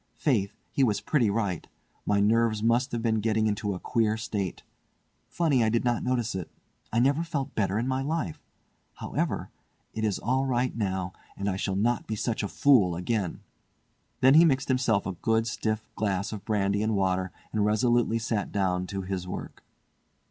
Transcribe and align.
Faith, 0.17 0.57
he 0.71 0.83
was 0.83 0.99
pretty 0.99 1.29
right! 1.29 1.67
My 2.07 2.19
nerves 2.19 2.63
must 2.63 2.91
have 2.91 3.03
been 3.03 3.19
getting 3.19 3.45
into 3.45 3.75
a 3.75 3.79
queer 3.79 4.17
state. 4.17 4.63
Funny 5.27 5.63
I 5.63 5.69
did 5.69 5.85
not 5.85 6.03
notice 6.03 6.33
it. 6.33 6.49
I 6.91 6.99
never 6.99 7.21
felt 7.23 7.53
better 7.53 7.77
in 7.77 7.87
my 7.87 8.01
life. 8.01 8.41
However, 8.95 9.51
it 9.93 10.03
is 10.03 10.17
all 10.17 10.47
right 10.47 10.75
now, 10.75 11.13
and 11.37 11.47
I 11.47 11.55
shall 11.55 11.75
not 11.75 12.07
be 12.07 12.15
such 12.15 12.41
a 12.41 12.47
fool 12.47 12.95
again." 12.95 13.41
Then 14.21 14.33
he 14.33 14.43
mixed 14.43 14.69
himself 14.69 15.05
a 15.05 15.11
good 15.13 15.45
stiff 15.45 15.87
glass 15.95 16.31
of 16.33 16.45
brandy 16.45 16.81
and 16.81 16.95
water 16.95 17.31
and 17.53 17.63
resolutely 17.63 18.17
sat 18.17 18.51
down 18.51 18.87
to 18.87 19.03
his 19.03 19.27
work. 19.27 19.63